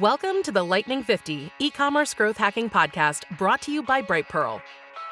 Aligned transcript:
Welcome 0.00 0.42
to 0.44 0.52
the 0.52 0.64
Lightning 0.64 1.02
50 1.02 1.52
e 1.58 1.70
commerce 1.70 2.14
growth 2.14 2.38
hacking 2.38 2.70
podcast 2.70 3.24
brought 3.36 3.60
to 3.60 3.70
you 3.70 3.82
by 3.82 4.00
Brightpearl. 4.00 4.62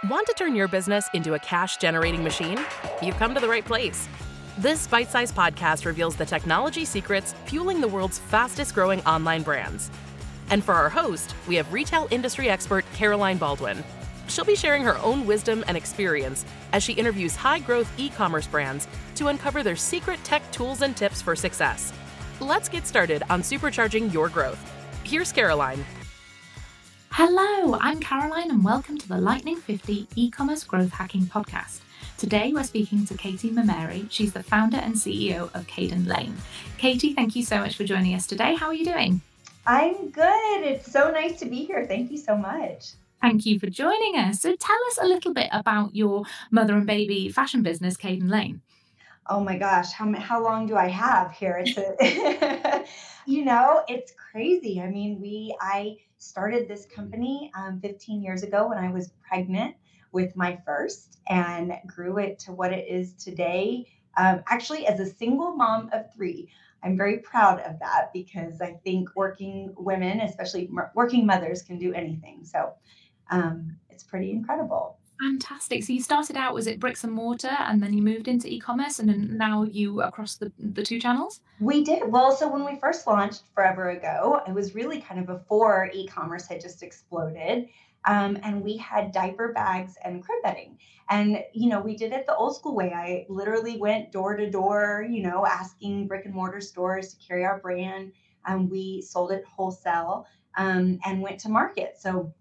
Want 0.09 0.27
to 0.27 0.33
turn 0.33 0.57
your 0.57 0.69
business 0.69 1.07
into 1.13 1.35
a 1.35 1.39
cash 1.39 1.77
generating 1.77 2.25
machine? 2.25 2.59
You've 3.03 3.19
come 3.19 3.35
to 3.35 3.41
the 3.41 3.49
right 3.49 3.63
place. 3.63 4.09
This 4.57 4.87
bite 4.87 5.11
sized 5.11 5.37
podcast 5.37 5.85
reveals 5.85 6.17
the 6.17 6.25
technology 6.25 6.87
secrets 6.87 7.35
fueling 7.45 7.83
the 7.83 7.89
world's 7.89 8.21
fastest 8.21 8.75
growing 8.75 9.03
online 9.03 9.43
brands. 9.43 9.91
And 10.49 10.65
for 10.65 10.73
our 10.73 10.89
host, 10.89 11.35
we 11.47 11.57
have 11.57 11.71
retail 11.75 12.09
industry 12.11 12.49
expert 12.49 12.87
Caroline 12.95 13.37
Baldwin. 13.37 13.85
She'll 14.29 14.47
be 14.47 14.57
sharing 14.57 14.83
her 14.85 14.97
own 15.01 15.27
wisdom 15.27 15.63
and 15.69 15.77
experience 15.77 16.47
as 16.73 16.83
she 16.83 16.95
interviews 16.95 17.37
high 17.37 17.59
growth 17.59 17.93
e 17.99 18.09
commerce 18.09 18.47
brands 18.47 18.89
to 19.17 19.29
uncover 19.29 19.63
their 19.63 19.77
secret 19.77 20.25
tech 20.25 20.51
tools 20.53 20.81
and 20.81 20.97
tips 20.97 21.21
for 21.21 21.37
success. 21.37 21.93
Let's 22.41 22.71
get 22.71 22.87
started 22.87 23.23
on 23.29 23.43
supercharging 23.43 24.15
your 24.15 24.31
growth. 24.31 24.59
Here's 25.05 25.31
Caroline. 25.31 25.85
Hello, 27.11 27.77
I'm 27.79 28.01
Caroline, 28.01 28.51
and 28.51 28.65
welcome 28.65 28.97
to 28.97 29.07
the 29.07 29.19
Lightning 29.19 29.57
50 29.57 30.09
e 30.17 30.31
commerce 30.31 30.65
growth 30.65 30.91
hacking 30.91 31.27
podcast. 31.27 31.81
Today, 32.17 32.51
we're 32.55 32.63
speaking 32.63 33.05
to 33.05 33.15
Katy 33.15 33.51
Mimario. 33.51 34.11
She's 34.11 34.33
the 34.33 34.43
founder 34.43 34.79
and 34.79 34.95
CEO 34.95 35.55
of 35.55 35.67
Caden 35.67 36.07
Lane. 36.07 36.35
Katie, 36.79 37.13
thank 37.13 37.37
you 37.37 37.45
so 37.45 37.59
much 37.59 37.77
for 37.77 37.85
joining 37.85 38.15
us 38.15 38.27
today. 38.27 38.55
How 38.55 38.69
are 38.69 38.75
you 38.75 38.87
doing? 38.87 39.21
I'm 39.67 40.09
good. 40.09 40.63
It's 40.63 40.91
so 40.91 41.11
nice 41.11 41.39
to 41.41 41.45
be 41.45 41.67
here. 41.67 41.85
Thank 41.85 42.11
you 42.11 42.17
so 42.17 42.39
much. 42.39 42.93
Thank 43.21 43.45
you 43.45 43.61
for 43.61 43.67
joining 43.67 44.17
us. 44.17 44.41
So, 44.41 44.57
tell 44.57 44.79
us 44.87 44.99
a 44.99 45.05
little 45.05 45.35
bit 45.35 45.51
about 45.53 45.95
your 45.95 46.25
mother 46.51 46.75
and 46.75 46.87
baby 46.87 47.29
fashion 47.29 47.63
business, 47.63 47.99
Caden 47.99 48.31
Lane 48.31 48.63
oh 49.31 49.41
my 49.41 49.57
gosh, 49.57 49.93
how 49.93 50.13
how 50.15 50.43
long 50.43 50.67
do 50.67 50.77
I 50.77 50.89
have 50.89 51.31
here? 51.33 51.63
It's 51.65 51.79
a, 51.79 52.85
you 53.27 53.45
know, 53.45 53.83
it's 53.89 54.13
crazy. 54.13 54.81
I 54.81 54.91
mean, 54.91 55.21
we 55.21 55.57
I 55.61 55.97
started 56.19 56.69
this 56.69 56.85
company 56.85 57.51
um, 57.55 57.81
15 57.81 58.23
years 58.23 58.43
ago 58.43 58.69
when 58.69 58.79
I 58.79 58.91
was 58.91 59.11
pregnant 59.27 59.77
with 60.13 60.37
my 60.37 60.59
first 60.67 61.21
and 61.29 61.73
grew 61.87 62.19
it 62.19 62.41
to 62.41 62.53
what 62.53 62.73
it 62.73 62.87
is 62.89 63.15
today. 63.15 63.87
Um, 64.19 64.43
actually, 64.49 64.87
as 64.87 64.99
a 64.99 65.07
single 65.07 65.55
mom 65.55 65.89
of 65.93 66.13
three, 66.13 66.51
I'm 66.83 66.97
very 66.97 67.19
proud 67.19 67.61
of 67.61 67.79
that 67.79 68.11
because 68.13 68.61
I 68.61 68.73
think 68.85 69.15
working 69.15 69.73
women, 69.77 70.21
especially 70.21 70.69
working 70.95 71.25
mothers, 71.25 71.63
can 71.63 71.79
do 71.79 71.95
anything. 71.95 72.45
So 72.45 72.75
um, 73.31 73.77
it's 73.91 74.03
pretty 74.03 74.33
incredible. 74.33 74.99
Fantastic. 75.21 75.85
So 75.85 75.93
you 75.93 76.01
started 76.01 76.37
out 76.37 76.55
was 76.55 76.67
it 76.67 76.81
bricks 76.81 77.05
and 77.05 77.13
mortar, 77.13 77.55
and 77.59 77.83
then 77.83 77.93
you 77.93 78.03
moved 78.03 78.27
into 78.27 78.49
e-commerce, 78.49 78.99
and 78.99 79.09
then 79.09 79.37
now 79.37 79.65
you 79.65 80.01
across 80.01 80.37
the 80.37 80.51
the 80.59 80.83
two 80.83 80.99
channels. 80.99 81.41
We 81.61 81.85
did 81.85 82.11
well. 82.11 82.33
So 82.33 82.51
when 82.51 82.65
we 82.65 82.81
first 82.81 83.07
launched 83.07 83.43
forever 83.55 83.91
ago, 83.91 84.41
it 84.49 84.55
was 84.55 84.75
really 84.75 85.01
kind 85.01 85.21
of 85.21 85.27
before 85.27 85.91
e-commerce 85.93 86.47
had 86.47 86.61
just 86.61 86.83
exploded, 86.83 87.69
um, 88.07 88.39
and 88.43 88.63
we 88.63 88.79
had 88.79 89.13
diaper 89.13 89.53
bags 89.53 89.97
and 90.03 90.23
crib 90.23 90.43
bedding. 90.43 90.79
And 91.11 91.45
you 91.53 91.69
know, 91.69 91.81
we 91.81 91.97
did 91.97 92.13
it 92.13 92.27
the 92.27 92.35
old 92.35 92.57
school 92.57 92.75
way. 92.75 92.93
I 92.95 93.27
literally 93.29 93.77
went 93.77 94.13
door 94.13 94.37
to 94.37 94.51
door, 94.51 95.07
you 95.11 95.23
know, 95.23 95.45
asking 95.45 96.07
brick 96.07 96.25
and 96.25 96.35
mortar 96.35 96.63
stores 96.63 97.13
to 97.13 97.27
carry 97.27 97.45
our 97.45 97.59
brand. 97.59 98.13
And 98.47 98.71
we 98.71 99.03
sold 99.03 99.33
it 99.33 99.45
wholesale 99.45 100.27
um, 100.57 100.99
and 101.05 101.21
went 101.21 101.41
to 101.41 101.51
market. 101.51 101.97
So 101.99 102.33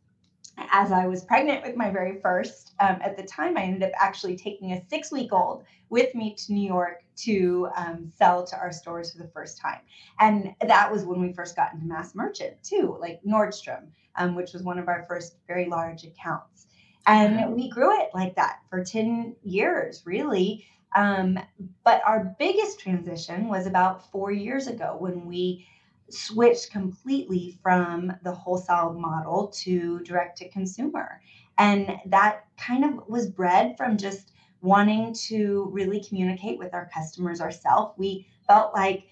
as 0.71 0.91
I 0.91 1.07
was 1.07 1.23
pregnant 1.23 1.63
with 1.63 1.75
my 1.75 1.89
very 1.89 2.19
first, 2.21 2.73
um, 2.79 2.97
at 3.01 3.17
the 3.17 3.23
time, 3.23 3.57
I 3.57 3.63
ended 3.63 3.83
up 3.83 3.91
actually 3.99 4.37
taking 4.37 4.73
a 4.73 4.83
six 4.89 5.11
week 5.11 5.33
old 5.33 5.63
with 5.89 6.13
me 6.15 6.35
to 6.35 6.53
New 6.53 6.67
York 6.67 7.03
to 7.17 7.69
um, 7.75 8.11
sell 8.15 8.45
to 8.45 8.57
our 8.57 8.71
stores 8.71 9.11
for 9.11 9.17
the 9.19 9.29
first 9.29 9.59
time. 9.59 9.79
And 10.19 10.53
that 10.61 10.91
was 10.91 11.03
when 11.03 11.21
we 11.21 11.33
first 11.33 11.55
got 11.55 11.73
into 11.73 11.85
mass 11.85 12.15
merchant, 12.15 12.61
too, 12.63 12.97
like 12.99 13.21
Nordstrom, 13.23 13.87
um, 14.15 14.35
which 14.35 14.53
was 14.53 14.63
one 14.63 14.79
of 14.79 14.87
our 14.87 15.05
first 15.07 15.37
very 15.47 15.67
large 15.67 16.03
accounts. 16.03 16.67
And 17.07 17.55
we 17.55 17.69
grew 17.69 17.99
it 17.99 18.09
like 18.13 18.35
that 18.35 18.59
for 18.69 18.83
10 18.83 19.35
years, 19.43 20.03
really. 20.05 20.65
Um, 20.95 21.39
but 21.83 22.01
our 22.05 22.35
biggest 22.37 22.79
transition 22.79 23.47
was 23.47 23.65
about 23.65 24.11
four 24.11 24.31
years 24.31 24.67
ago 24.67 24.95
when 24.99 25.25
we 25.25 25.65
switched 26.13 26.71
completely 26.71 27.57
from 27.61 28.11
the 28.23 28.31
wholesale 28.31 28.93
model 28.93 29.47
to 29.47 29.99
direct 29.99 30.37
to 30.39 30.49
consumer. 30.49 31.21
And 31.57 31.99
that 32.05 32.45
kind 32.57 32.85
of 32.85 33.07
was 33.07 33.27
bred 33.27 33.75
from 33.77 33.97
just 33.97 34.31
wanting 34.61 35.13
to 35.13 35.69
really 35.71 36.03
communicate 36.03 36.57
with 36.57 36.73
our 36.73 36.89
customers 36.93 37.41
ourselves. 37.41 37.93
We 37.97 38.27
felt 38.47 38.73
like 38.73 39.05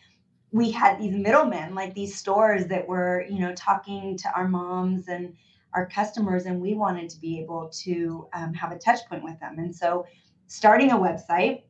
we 0.51 0.71
had 0.71 0.99
these 0.99 1.15
middlemen, 1.15 1.75
like 1.75 1.93
these 1.93 2.15
stores 2.15 2.67
that 2.67 2.87
were, 2.87 3.25
you 3.29 3.39
know, 3.39 3.53
talking 3.53 4.17
to 4.17 4.31
our 4.33 4.47
moms 4.47 5.07
and 5.07 5.33
our 5.73 5.85
customers, 5.85 6.45
and 6.45 6.61
we 6.61 6.73
wanted 6.73 7.09
to 7.09 7.19
be 7.19 7.39
able 7.39 7.69
to 7.69 8.27
um, 8.33 8.53
have 8.53 8.71
a 8.71 8.77
touch 8.77 8.99
point 9.09 9.23
with 9.23 9.39
them. 9.39 9.59
And 9.59 9.75
so, 9.75 10.05
starting 10.47 10.91
a 10.91 10.95
website, 10.95 11.63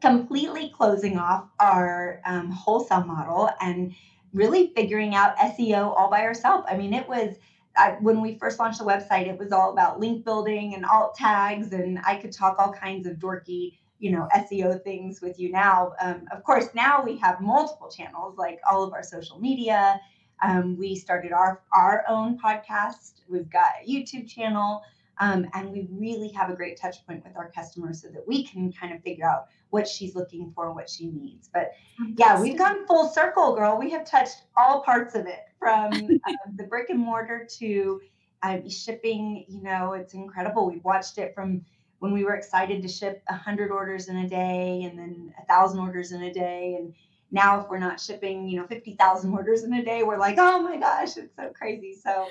completely 0.00 0.70
closing 0.76 1.18
off 1.18 1.48
our 1.58 2.20
um, 2.24 2.50
wholesale 2.50 3.04
model 3.04 3.50
and 3.60 3.94
really 4.32 4.72
figuring 4.74 5.14
out 5.14 5.36
SEO 5.36 5.94
all 5.96 6.10
by 6.10 6.20
herself. 6.20 6.64
I 6.68 6.76
mean, 6.76 6.92
it 6.92 7.08
was 7.08 7.36
I, 7.76 7.96
when 8.00 8.20
we 8.20 8.36
first 8.38 8.58
launched 8.58 8.78
the 8.78 8.84
website, 8.84 9.28
it 9.28 9.38
was 9.38 9.52
all 9.52 9.72
about 9.72 10.00
link 10.00 10.24
building 10.24 10.74
and 10.74 10.84
alt 10.84 11.14
tags, 11.14 11.72
and 11.72 12.00
I 12.04 12.16
could 12.16 12.32
talk 12.32 12.58
all 12.58 12.72
kinds 12.72 13.06
of 13.06 13.16
dorky, 13.16 13.78
you 14.00 14.10
know, 14.10 14.28
SEO 14.34 14.82
things 14.82 15.20
with 15.20 15.38
you 15.38 15.50
now. 15.50 15.92
Um, 16.00 16.26
of 16.32 16.42
course, 16.42 16.68
now 16.74 17.02
we 17.02 17.16
have 17.18 17.40
multiple 17.40 17.88
channels, 17.88 18.36
like 18.36 18.58
all 18.68 18.82
of 18.82 18.92
our 18.92 19.02
social 19.02 19.38
media. 19.38 20.00
Um, 20.42 20.76
we 20.76 20.94
started 20.94 21.32
our 21.32 21.62
our 21.72 22.04
own 22.08 22.38
podcast. 22.38 23.20
We've 23.28 23.50
got 23.50 23.70
a 23.82 23.88
YouTube 23.88 24.28
channel. 24.28 24.82
Um, 25.20 25.46
and 25.54 25.70
we 25.70 25.88
really 25.90 26.28
have 26.28 26.50
a 26.50 26.54
great 26.54 26.80
touch 26.80 27.04
point 27.06 27.24
with 27.24 27.36
our 27.36 27.50
customers 27.50 28.02
so 28.02 28.08
that 28.08 28.26
we 28.26 28.44
can 28.44 28.72
kind 28.72 28.94
of 28.94 29.02
figure 29.02 29.26
out 29.26 29.46
what 29.70 29.86
she's 29.86 30.14
looking 30.14 30.52
for, 30.54 30.72
what 30.72 30.88
she 30.88 31.08
needs. 31.08 31.50
But 31.52 31.72
yeah, 32.16 32.40
we've 32.40 32.56
gone 32.56 32.86
full 32.86 33.08
circle, 33.08 33.54
girl. 33.54 33.78
We 33.78 33.90
have 33.90 34.08
touched 34.08 34.42
all 34.56 34.82
parts 34.82 35.14
of 35.14 35.26
it 35.26 35.40
from 35.58 35.92
uh, 35.92 36.32
the 36.56 36.64
brick 36.64 36.90
and 36.90 36.98
mortar 36.98 37.46
to 37.58 38.00
uh, 38.42 38.58
shipping. 38.68 39.44
You 39.48 39.62
know, 39.62 39.92
it's 39.92 40.14
incredible. 40.14 40.70
We've 40.70 40.84
watched 40.84 41.18
it 41.18 41.34
from 41.34 41.62
when 41.98 42.12
we 42.12 42.24
were 42.24 42.34
excited 42.34 42.80
to 42.82 42.88
ship 42.88 43.22
100 43.28 43.70
orders 43.70 44.08
in 44.08 44.18
a 44.18 44.28
day 44.28 44.84
and 44.84 44.98
then 44.98 45.34
a 45.36 45.52
1,000 45.52 45.80
orders 45.80 46.12
in 46.12 46.22
a 46.22 46.32
day. 46.32 46.76
And 46.78 46.94
now, 47.30 47.60
if 47.60 47.68
we're 47.68 47.78
not 47.78 48.00
shipping, 48.00 48.48
you 48.48 48.58
know, 48.60 48.66
50,000 48.66 49.32
orders 49.32 49.64
in 49.64 49.74
a 49.74 49.84
day, 49.84 50.02
we're 50.02 50.18
like, 50.18 50.36
oh 50.38 50.62
my 50.62 50.78
gosh, 50.78 51.16
it's 51.16 51.34
so 51.36 51.50
crazy. 51.54 51.94
So 52.02 52.28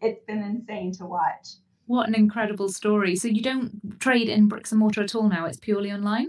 it's 0.00 0.24
been 0.24 0.42
insane 0.42 0.92
to 0.94 1.06
watch. 1.06 1.48
What 1.90 2.06
an 2.06 2.14
incredible 2.14 2.68
story. 2.68 3.16
So 3.16 3.26
you 3.26 3.42
don't 3.42 3.98
trade 3.98 4.28
in 4.28 4.46
bricks 4.46 4.70
and 4.70 4.78
mortar 4.78 5.02
at 5.02 5.12
all 5.16 5.28
now, 5.28 5.46
it's 5.46 5.58
purely 5.58 5.90
online? 5.90 6.28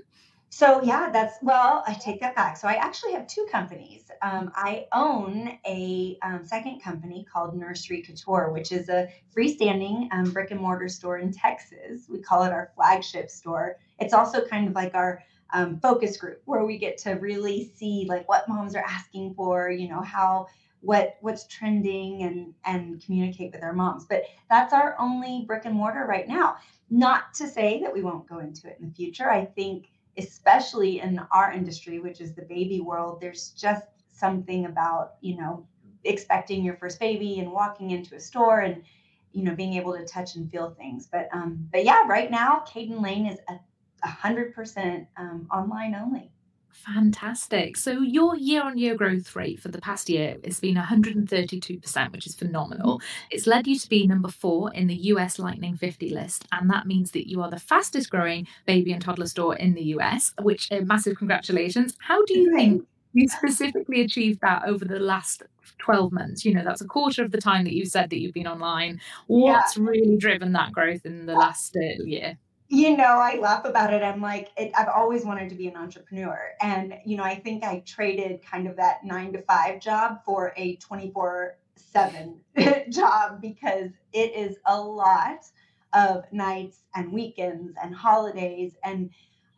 So 0.49 0.81
yeah, 0.81 1.11
that's 1.11 1.37
well. 1.43 1.83
I 1.85 1.93
take 1.93 2.19
that 2.21 2.35
back. 2.35 2.57
So 2.57 2.67
I 2.67 2.73
actually 2.73 3.11
have 3.11 3.27
two 3.27 3.45
companies. 3.51 4.09
Um, 4.23 4.51
I 4.55 4.87
own 4.91 5.59
a 5.67 6.17
um, 6.23 6.43
second 6.43 6.81
company 6.81 7.27
called 7.31 7.55
Nursery 7.55 8.01
Couture, 8.01 8.49
which 8.51 8.71
is 8.71 8.89
a 8.89 9.07
freestanding 9.37 10.07
um, 10.11 10.31
brick 10.31 10.49
and 10.49 10.59
mortar 10.59 10.89
store 10.89 11.19
in 11.19 11.31
Texas. 11.31 12.07
We 12.09 12.21
call 12.21 12.41
it 12.43 12.51
our 12.51 12.71
flagship 12.75 13.29
store. 13.29 13.77
It's 13.99 14.15
also 14.15 14.43
kind 14.43 14.67
of 14.67 14.73
like 14.73 14.95
our 14.95 15.21
um, 15.53 15.79
focus 15.79 16.17
group 16.17 16.41
where 16.45 16.65
we 16.65 16.79
get 16.79 16.97
to 17.03 17.11
really 17.11 17.71
see 17.75 18.07
like 18.09 18.27
what 18.27 18.49
moms 18.49 18.75
are 18.75 18.83
asking 18.83 19.35
for. 19.35 19.69
You 19.69 19.89
know 19.89 20.01
how 20.01 20.47
what 20.81 21.17
what's 21.21 21.47
trending 21.47 22.23
and 22.23 22.53
and 22.65 23.03
communicate 23.03 23.51
with 23.53 23.63
our 23.63 23.73
moms. 23.73 24.05
But 24.05 24.23
that's 24.49 24.73
our 24.73 24.95
only 24.99 25.45
brick 25.47 25.65
and 25.65 25.75
mortar 25.75 26.05
right 26.05 26.27
now. 26.27 26.57
Not 26.89 27.33
to 27.35 27.47
say 27.47 27.81
that 27.81 27.93
we 27.93 28.01
won't 28.01 28.27
go 28.27 28.39
into 28.39 28.67
it 28.67 28.77
in 28.79 28.89
the 28.89 28.93
future. 28.93 29.29
I 29.29 29.45
think 29.45 29.87
especially 30.17 30.99
in 30.99 31.19
our 31.31 31.53
industry 31.53 31.99
which 31.99 32.19
is 32.19 32.33
the 32.35 32.41
baby 32.41 32.81
world 32.81 33.21
there's 33.21 33.51
just 33.51 33.85
something 34.09 34.65
about 34.65 35.13
you 35.21 35.37
know 35.37 35.65
expecting 36.03 36.65
your 36.65 36.75
first 36.75 36.99
baby 36.99 37.39
and 37.39 37.49
walking 37.49 37.91
into 37.91 38.15
a 38.15 38.19
store 38.19 38.59
and 38.59 38.83
you 39.31 39.43
know 39.43 39.55
being 39.55 39.73
able 39.73 39.93
to 39.93 40.05
touch 40.05 40.35
and 40.35 40.51
feel 40.51 40.71
things. 40.71 41.07
But 41.07 41.29
um 41.31 41.67
but 41.71 41.85
yeah 41.85 42.05
right 42.07 42.29
now 42.29 42.63
caden 42.67 43.01
lane 43.01 43.25
is 43.27 43.39
a, 43.47 43.59
hundred 44.07 44.53
percent 44.55 45.07
um, 45.15 45.47
online 45.53 45.93
only 45.93 46.30
Fantastic. 46.71 47.77
So 47.77 48.01
your 48.01 48.35
year-on-year 48.35 48.95
growth 48.95 49.35
rate 49.35 49.59
for 49.59 49.69
the 49.69 49.81
past 49.81 50.09
year 50.09 50.37
has 50.43 50.59
been 50.59 50.75
132%, 50.75 52.11
which 52.11 52.25
is 52.25 52.35
phenomenal. 52.35 52.97
Mm-hmm. 52.97 53.27
It's 53.29 53.47
led 53.47 53.67
you 53.67 53.77
to 53.77 53.89
be 53.89 54.07
number 54.07 54.29
four 54.29 54.73
in 54.73 54.87
the 54.87 54.95
US 54.95 55.37
Lightning 55.37 55.77
50 55.77 56.09
list, 56.09 56.45
and 56.51 56.69
that 56.69 56.87
means 56.87 57.11
that 57.11 57.29
you 57.29 57.41
are 57.41 57.49
the 57.49 57.59
fastest 57.59 58.09
growing 58.09 58.47
baby 58.65 58.91
and 58.93 59.01
toddler 59.01 59.27
store 59.27 59.55
in 59.55 59.73
the 59.73 59.83
US, 59.95 60.33
which 60.41 60.71
uh, 60.71 60.81
massive 60.81 61.17
congratulations. 61.17 61.95
How 61.99 62.23
do 62.25 62.37
you 62.37 62.55
think 62.55 62.87
you 63.13 63.27
specifically 63.27 64.01
achieved 64.01 64.39
that 64.41 64.63
over 64.65 64.85
the 64.85 64.99
last 64.99 65.43
12 65.79 66.11
months? 66.11 66.45
You 66.45 66.53
know, 66.53 66.63
that's 66.63 66.81
a 66.81 66.87
quarter 66.87 67.23
of 67.23 67.31
the 67.31 67.41
time 67.41 67.65
that 67.65 67.73
you've 67.73 67.89
said 67.89 68.09
that 68.09 68.19
you've 68.19 68.33
been 68.33 68.47
online. 68.47 69.01
What's 69.27 69.77
yeah. 69.77 69.83
really 69.83 70.17
driven 70.17 70.53
that 70.53 70.71
growth 70.71 71.05
in 71.05 71.25
the 71.25 71.33
last 71.33 71.75
uh, 71.75 72.03
year? 72.03 72.37
You 72.71 72.95
know, 72.95 73.03
I 73.03 73.37
laugh 73.37 73.65
about 73.65 73.93
it. 73.93 74.01
I'm 74.01 74.21
like, 74.21 74.47
it, 74.55 74.71
I've 74.77 74.87
always 74.87 75.25
wanted 75.25 75.49
to 75.49 75.55
be 75.55 75.67
an 75.67 75.75
entrepreneur. 75.75 76.53
And, 76.61 76.93
you 77.05 77.17
know, 77.17 77.23
I 77.23 77.35
think 77.35 77.65
I 77.65 77.83
traded 77.85 78.41
kind 78.41 78.65
of 78.65 78.77
that 78.77 79.03
nine 79.03 79.33
to 79.33 79.41
five 79.41 79.81
job 79.81 80.23
for 80.23 80.53
a 80.55 80.77
24 80.77 81.57
seven 81.75 82.39
job 82.89 83.41
because 83.41 83.89
it 84.13 84.33
is 84.33 84.55
a 84.65 84.79
lot 84.79 85.45
of 85.91 86.23
nights 86.31 86.83
and 86.95 87.11
weekends 87.11 87.75
and 87.83 87.93
holidays 87.93 88.77
and 88.85 89.09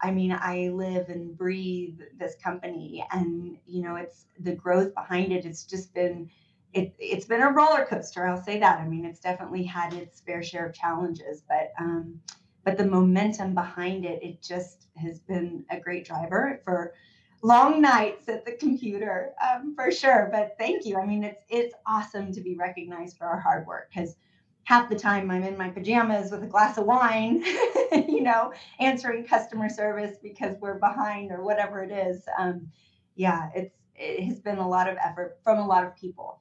I 0.01 0.11
mean, 0.11 0.33
I 0.33 0.67
live 0.73 1.07
and 1.07 1.37
breathe 1.37 1.97
this 2.19 2.35
company, 2.43 3.05
and 3.11 3.57
you 3.65 3.81
know, 3.81 3.95
it's 3.95 4.25
the 4.37 4.53
growth 4.53 4.93
behind 4.93 5.31
it. 5.31 5.45
It's 5.45 5.63
just 5.63 5.93
been, 5.93 6.29
it, 6.73 6.93
it's 6.99 7.25
been 7.25 7.41
a 7.41 7.49
roller 7.49 7.85
coaster. 7.85 8.27
I'll 8.27 8.43
say 8.43 8.59
that. 8.59 8.81
I 8.81 8.85
mean, 8.85 9.05
it's 9.05 9.21
definitely 9.21 9.63
had 9.63 9.93
its 9.93 10.19
fair 10.19 10.43
share 10.43 10.65
of 10.67 10.73
challenges, 10.73 11.43
but 11.47 11.71
um, 11.79 12.19
but 12.63 12.77
the 12.77 12.85
momentum 12.85 13.53
behind 13.53 14.05
it, 14.05 14.23
it 14.23 14.41
just 14.41 14.87
has 14.95 15.19
been 15.19 15.65
a 15.69 15.79
great 15.79 16.05
driver 16.05 16.61
for 16.63 16.93
long 17.41 17.81
nights 17.81 18.29
at 18.29 18.45
the 18.45 18.53
computer, 18.53 19.33
um, 19.43 19.75
for 19.75 19.91
sure. 19.91 20.29
But 20.31 20.55
thank 20.57 20.85
you. 20.85 20.97
I 20.97 21.05
mean, 21.05 21.23
it's 21.23 21.43
it's 21.49 21.75
awesome 21.85 22.31
to 22.33 22.41
be 22.41 22.55
recognized 22.55 23.17
for 23.17 23.25
our 23.25 23.39
hard 23.39 23.67
work 23.67 23.89
because 23.93 24.15
half 24.63 24.89
the 24.89 24.97
time 24.97 25.29
I'm 25.29 25.43
in 25.43 25.57
my 25.57 25.69
pajamas 25.69 26.31
with 26.31 26.43
a 26.43 26.47
glass 26.47 26.77
of 26.77 26.85
wine, 26.85 27.43
you 27.91 28.21
know, 28.21 28.53
answering 28.79 29.25
customer 29.25 29.69
service 29.69 30.17
because 30.23 30.55
we're 30.61 30.79
behind 30.79 31.31
or 31.31 31.43
whatever 31.43 31.83
it 31.83 31.91
is. 31.91 32.23
Um, 32.39 32.71
yeah, 33.15 33.49
it's 33.53 33.75
it 33.95 34.23
has 34.23 34.39
been 34.39 34.57
a 34.57 34.67
lot 34.67 34.89
of 34.89 34.97
effort 35.03 35.37
from 35.43 35.59
a 35.59 35.67
lot 35.67 35.83
of 35.83 35.95
people. 35.95 36.39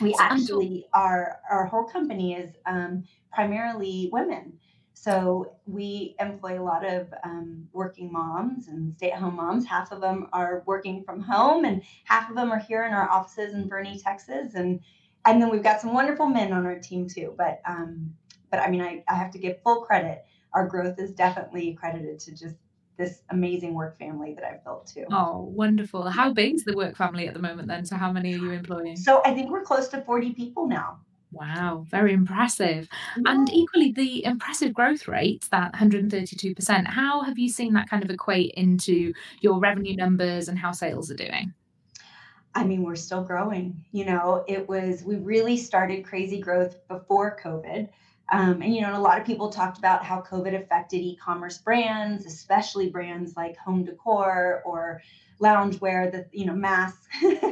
We 0.00 0.14
actually 0.18 0.86
our 0.94 1.38
our 1.50 1.66
whole 1.66 1.84
company 1.84 2.34
is 2.34 2.54
um, 2.66 3.04
primarily 3.32 4.08
women. 4.12 4.58
So 5.02 5.54
we 5.64 6.14
employ 6.20 6.60
a 6.60 6.62
lot 6.62 6.84
of 6.84 7.08
um, 7.24 7.66
working 7.72 8.12
moms 8.12 8.68
and 8.68 8.94
stay-at-home 8.98 9.36
moms. 9.36 9.64
Half 9.64 9.92
of 9.92 10.02
them 10.02 10.28
are 10.34 10.62
working 10.66 11.04
from 11.04 11.22
home, 11.22 11.64
and 11.64 11.80
half 12.04 12.28
of 12.28 12.36
them 12.36 12.52
are 12.52 12.58
here 12.58 12.84
in 12.84 12.92
our 12.92 13.08
offices 13.08 13.54
in 13.54 13.66
Boerne, 13.66 13.98
Texas. 14.02 14.54
And 14.54 14.80
and 15.24 15.40
then 15.40 15.48
we've 15.48 15.62
got 15.62 15.80
some 15.80 15.94
wonderful 15.94 16.26
men 16.26 16.52
on 16.52 16.66
our 16.66 16.78
team 16.78 17.08
too. 17.08 17.32
But 17.38 17.62
um, 17.66 18.12
but 18.50 18.60
I 18.60 18.68
mean, 18.68 18.82
I, 18.82 19.02
I 19.08 19.14
have 19.14 19.30
to 19.30 19.38
give 19.38 19.62
full 19.62 19.80
credit. 19.86 20.22
Our 20.52 20.68
growth 20.68 20.98
is 20.98 21.12
definitely 21.12 21.72
credited 21.80 22.20
to 22.20 22.32
just 22.32 22.56
this 22.98 23.22
amazing 23.30 23.72
work 23.72 23.98
family 23.98 24.34
that 24.34 24.44
I've 24.44 24.62
built 24.62 24.86
too. 24.86 25.06
Oh, 25.10 25.50
wonderful. 25.50 26.10
How 26.10 26.34
big 26.34 26.56
is 26.56 26.64
the 26.64 26.76
work 26.76 26.98
family 26.98 27.26
at 27.26 27.32
the 27.32 27.40
moment 27.40 27.68
then? 27.68 27.86
So 27.86 27.96
how 27.96 28.12
many 28.12 28.34
are 28.34 28.38
you 28.38 28.50
employing? 28.50 28.98
So 28.98 29.22
I 29.24 29.32
think 29.32 29.50
we're 29.50 29.64
close 29.64 29.88
to 29.88 30.02
40 30.02 30.34
people 30.34 30.68
now. 30.68 30.98
Wow, 31.32 31.86
very 31.88 32.12
impressive. 32.12 32.88
Yeah. 33.16 33.32
And 33.32 33.48
equally, 33.52 33.92
the 33.92 34.24
impressive 34.24 34.74
growth 34.74 35.06
rate, 35.06 35.46
that 35.52 35.72
132%, 35.74 36.86
how 36.86 37.22
have 37.22 37.38
you 37.38 37.48
seen 37.48 37.74
that 37.74 37.88
kind 37.88 38.02
of 38.02 38.10
equate 38.10 38.52
into 38.56 39.12
your 39.40 39.60
revenue 39.60 39.94
numbers 39.94 40.48
and 40.48 40.58
how 40.58 40.72
sales 40.72 41.10
are 41.10 41.16
doing? 41.16 41.54
I 42.54 42.64
mean, 42.64 42.82
we're 42.82 42.96
still 42.96 43.22
growing. 43.22 43.84
You 43.92 44.06
know, 44.06 44.44
it 44.48 44.68
was, 44.68 45.04
we 45.04 45.16
really 45.16 45.56
started 45.56 46.04
crazy 46.04 46.40
growth 46.40 46.76
before 46.88 47.38
COVID. 47.42 47.88
Um, 48.32 48.62
and, 48.62 48.74
you 48.74 48.80
know, 48.80 48.96
a 48.96 49.00
lot 49.00 49.20
of 49.20 49.26
people 49.26 49.50
talked 49.50 49.78
about 49.78 50.04
how 50.04 50.20
COVID 50.22 50.60
affected 50.60 50.98
e 50.98 51.16
commerce 51.16 51.58
brands, 51.58 52.26
especially 52.26 52.88
brands 52.88 53.36
like 53.36 53.56
home 53.56 53.84
decor 53.84 54.62
or 54.64 55.00
loungewear, 55.40 56.10
the, 56.10 56.26
you 56.32 56.44
know, 56.44 56.54
masks, 56.54 57.06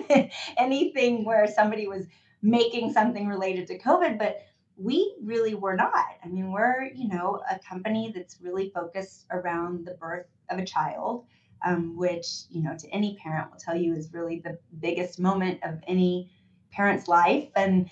anything 0.57 1.25
where 1.25 1.47
somebody 1.47 1.87
was 1.87 2.07
making 2.43 2.93
something 2.93 3.29
related 3.29 3.67
to 3.69 3.79
COVID. 3.79 4.19
But 4.19 4.43
we 4.77 5.17
really 5.23 5.55
were 5.55 5.75
not. 5.75 6.07
I 6.25 6.29
mean, 6.29 6.53
we're, 6.53 6.91
you 6.95 7.09
know, 7.09 7.43
a 7.51 7.59
company 7.59 8.13
that's 8.15 8.39
really 8.41 8.71
focused 8.71 9.27
around 9.31 9.85
the 9.87 9.95
birth 9.95 10.27
of 10.51 10.59
a 10.59 10.65
child 10.65 11.25
um, 11.65 11.97
which 11.97 12.45
you 12.51 12.63
know 12.63 12.77
to 12.77 12.89
any 12.91 13.17
parent 13.23 13.51
will 13.51 13.59
tell 13.59 13.77
you 13.77 13.95
is 13.95 14.13
really 14.13 14.41
the 14.41 14.59
biggest 14.81 15.19
moment 15.19 15.61
of 15.63 15.81
any 15.87 16.31
parent's 16.71 17.09
life 17.09 17.49
and 17.57 17.89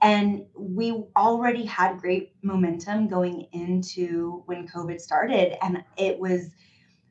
and 0.00 0.44
we 0.56 0.92
already 1.16 1.64
had 1.64 1.98
great 1.98 2.32
momentum 2.42 3.08
going 3.08 3.46
into 3.52 4.42
when 4.46 4.68
covid 4.68 5.00
started 5.00 5.56
and 5.64 5.82
it 5.96 6.18
was 6.18 6.50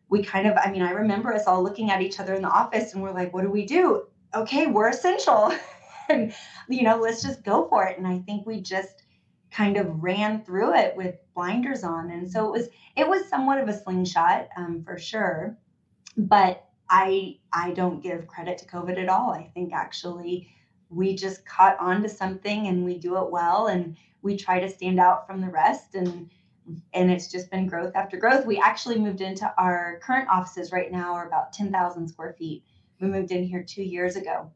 we 0.10 0.24
kind 0.24 0.48
of 0.48 0.56
i 0.58 0.72
mean 0.72 0.82
i 0.82 0.92
remember 0.92 1.34
us 1.34 1.48
all 1.48 1.64
looking 1.64 1.92
at 1.92 2.02
each 2.02 2.20
other 2.20 2.34
in 2.34 2.42
the 2.42 2.50
office 2.50 2.94
and 2.94 3.04
we're 3.04 3.12
like 3.12 3.34
what 3.34 3.42
do 3.42 3.50
we 3.50 3.66
do 3.66 4.04
okay 4.34 4.68
we're 4.68 4.90
essential 4.90 5.54
and 6.10 6.34
you 6.70 6.84
know 6.84 6.98
let's 6.98 7.22
just 7.22 7.44
go 7.44 7.68
for 7.68 7.86
it 7.86 7.98
and 7.98 8.08
i 8.08 8.20
think 8.20 8.46
we 8.46 8.62
just 8.62 9.04
kind 9.52 9.78
of 9.78 10.04
ran 10.04 10.44
through 10.44 10.76
it 10.76 10.96
with 10.96 11.16
blinders 11.34 11.84
on 11.84 12.12
and 12.12 12.30
so 12.30 12.48
it 12.48 12.52
was 12.52 12.70
it 12.96 13.08
was 13.08 13.28
somewhat 13.30 13.60
of 13.60 13.68
a 13.70 13.74
slingshot 13.84 14.48
um, 14.58 14.84
for 14.84 14.98
sure 14.98 15.58
but 16.18 16.68
I 16.90 17.38
I 17.54 17.72
don't 17.72 18.02
give 18.02 18.28
credit 18.28 18.58
to 18.60 18.66
COVID 18.66 18.98
at 18.98 19.10
all. 19.10 19.32
I 19.32 19.52
think 19.54 19.74
actually 19.74 20.50
we 20.90 21.16
just 21.16 21.46
caught 21.46 21.78
on 21.80 22.02
to 22.04 22.10
something 22.10 22.68
and 22.68 22.86
we 22.86 22.98
do 22.98 23.18
it 23.18 23.30
well 23.30 23.68
and 23.68 23.98
we 24.22 24.38
try 24.38 24.60
to 24.60 24.70
stand 24.70 25.00
out 25.00 25.28
from 25.28 25.42
the 25.42 25.50
rest 25.50 25.96
and 25.96 26.30
and 26.94 27.12
it's 27.12 27.32
just 27.32 27.50
been 27.50 27.68
growth 27.68 27.96
after 27.96 28.18
growth. 28.18 28.46
We 28.46 28.60
actually 28.60 29.00
moved 29.00 29.22
into 29.22 29.52
our 29.58 30.00
current 30.04 30.28
offices 30.30 30.72
right 30.72 30.92
now 30.92 31.14
are 31.14 31.26
about 31.26 31.54
10,000 31.54 32.10
square 32.10 32.36
feet. 32.38 32.64
We 33.00 33.08
moved 33.08 33.32
in 33.32 33.44
here 33.44 33.64
two 33.64 33.84
years 33.84 34.18
ago 34.18 34.52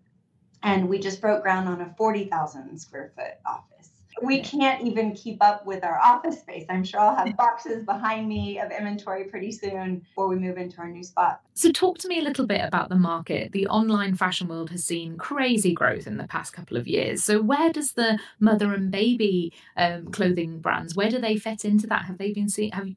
and 0.63 0.87
we 0.87 0.99
just 0.99 1.21
broke 1.21 1.43
ground 1.43 1.67
on 1.67 1.81
a 1.81 1.93
40,000 1.97 2.77
square 2.77 3.11
foot 3.15 3.33
office 3.45 3.91
we 4.21 4.41
can't 4.41 4.83
even 4.83 5.13
keep 5.13 5.41
up 5.41 5.65
with 5.65 5.83
our 5.83 5.97
office 5.99 6.39
space. 6.39 6.65
I'm 6.69 6.83
sure 6.83 6.99
I'll 6.99 7.15
have 7.15 7.35
boxes 7.37 7.83
behind 7.85 8.27
me 8.27 8.59
of 8.59 8.71
inventory 8.71 9.25
pretty 9.25 9.51
soon 9.51 9.99
before 9.99 10.27
we 10.27 10.35
move 10.35 10.57
into 10.57 10.77
our 10.79 10.89
new 10.89 11.03
spot. 11.03 11.41
So, 11.53 11.71
talk 11.71 11.97
to 11.99 12.07
me 12.07 12.19
a 12.19 12.23
little 12.23 12.45
bit 12.45 12.61
about 12.63 12.89
the 12.89 12.95
market. 12.95 13.51
The 13.51 13.67
online 13.67 14.15
fashion 14.15 14.47
world 14.47 14.69
has 14.71 14.83
seen 14.83 15.17
crazy 15.17 15.73
growth 15.73 16.07
in 16.07 16.17
the 16.17 16.27
past 16.27 16.53
couple 16.53 16.77
of 16.77 16.87
years. 16.87 17.23
So, 17.23 17.41
where 17.41 17.71
does 17.71 17.93
the 17.93 18.19
mother 18.39 18.73
and 18.73 18.91
baby 18.91 19.53
um, 19.77 20.11
clothing 20.11 20.59
brands 20.59 20.95
where 20.95 21.09
do 21.09 21.19
they 21.19 21.37
fit 21.37 21.65
into 21.65 21.87
that? 21.87 22.05
Have 22.05 22.17
they 22.17 22.31
been 22.31 22.49
seen? 22.49 22.71
Have 22.71 22.89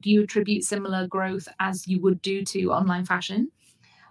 do 0.00 0.10
you 0.10 0.22
attribute 0.22 0.64
similar 0.64 1.06
growth 1.06 1.48
as 1.60 1.86
you 1.86 2.00
would 2.00 2.22
do 2.22 2.44
to 2.44 2.72
online 2.72 3.04
fashion? 3.04 3.50